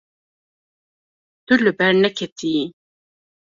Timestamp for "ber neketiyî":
1.77-2.63